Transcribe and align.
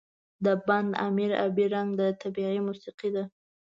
د 0.45 0.47
بند 0.67 0.91
امیر 1.07 1.31
آبی 1.45 1.65
رنګ 1.73 1.89
د 1.99 2.01
طبیعت 2.21 2.57
موسيقي 2.67 3.09
ده. 3.15 3.23